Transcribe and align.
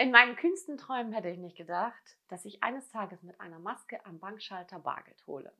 In 0.00 0.12
meinen 0.12 0.36
kühnsten 0.36 0.78
Träumen 0.78 1.12
hätte 1.12 1.28
ich 1.28 1.38
nicht 1.38 1.56
gedacht, 1.56 2.16
dass 2.28 2.44
ich 2.44 2.62
eines 2.62 2.88
Tages 2.88 3.24
mit 3.24 3.40
einer 3.40 3.58
Maske 3.58 4.06
am 4.06 4.20
Bankschalter 4.20 4.78
Bargeld 4.78 5.26
hole. 5.26 5.52